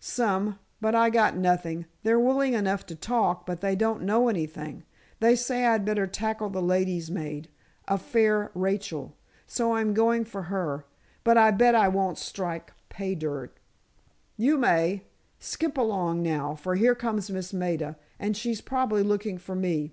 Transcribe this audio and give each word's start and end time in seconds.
"Some. 0.00 0.58
But 0.80 0.94
I 0.94 1.10
got 1.10 1.36
nothing. 1.36 1.84
They're 2.02 2.18
willing 2.18 2.54
enough 2.54 2.86
to 2.86 2.94
talk, 2.96 3.44
but 3.44 3.60
they 3.60 3.76
don't 3.76 4.04
know 4.04 4.28
anything. 4.28 4.84
They 5.20 5.36
say 5.36 5.66
I'd 5.66 5.84
better 5.84 6.06
tackle 6.06 6.48
the 6.48 6.62
ladies' 6.62 7.10
maid, 7.10 7.50
a 7.86 7.98
fair 7.98 8.50
Rachel. 8.54 9.14
So 9.46 9.74
I'm 9.74 9.92
going 9.92 10.24
for 10.24 10.44
her. 10.44 10.86
But 11.24 11.36
I 11.36 11.50
bet 11.50 11.74
I 11.74 11.88
won't 11.88 12.16
strike 12.16 12.72
pay 12.88 13.14
dirt." 13.14 13.58
"You 14.38 14.56
may. 14.56 15.02
Skip 15.38 15.76
along, 15.76 16.22
now, 16.22 16.54
for 16.54 16.74
here 16.76 16.94
comes 16.94 17.28
Miss 17.30 17.52
Maida, 17.52 17.98
and 18.18 18.34
she's 18.34 18.62
probably 18.62 19.02
looking 19.02 19.36
for 19.36 19.54
me." 19.54 19.92